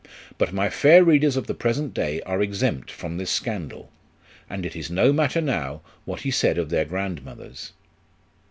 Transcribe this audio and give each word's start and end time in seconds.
But 0.39 0.51
my 0.51 0.67
fair 0.71 1.03
readers 1.03 1.37
of 1.37 1.45
the 1.45 1.53
present 1.53 1.93
day 1.93 2.23
are 2.23 2.41
exempt 2.41 2.89
from 2.89 3.17
this 3.17 3.29
scandal; 3.29 3.91
and 4.49 4.65
it 4.65 4.75
is 4.75 4.89
no 4.89 5.13
matter 5.13 5.41
now, 5.41 5.81
what 6.05 6.21
he 6.21 6.31
said 6.31 6.57
of 6.57 6.71
their 6.71 6.85
grandmothers. 6.85 7.73